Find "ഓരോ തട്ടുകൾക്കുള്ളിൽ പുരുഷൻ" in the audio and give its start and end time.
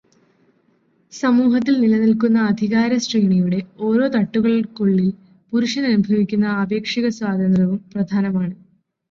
3.81-5.85